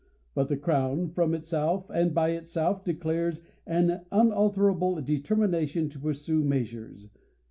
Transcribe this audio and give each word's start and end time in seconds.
But 0.33 0.47
the 0.47 0.57
crown, 0.57 1.09
from 1.11 1.35
itself, 1.35 1.91
and 1.91 2.11
by 2.11 2.31
itself, 2.31 2.83
declares 2.83 3.41
an 3.67 4.03
unaltera 4.11 4.73
ble 4.73 4.99
determination 5.03 5.89
to 5.89 5.99
pursue 5.99 6.43
measures. 6.43 7.11